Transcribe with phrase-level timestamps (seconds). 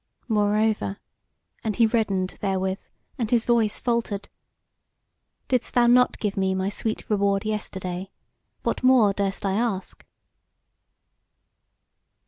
[0.27, 0.97] Moreover"
[1.63, 2.79] (and he reddened therewith,
[3.19, 4.29] and his voice faltered),
[5.47, 8.07] "didst thou not give me my sweet reward yesterday?
[8.63, 10.03] What more durst I ask?"